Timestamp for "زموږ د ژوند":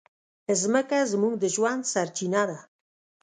1.11-1.81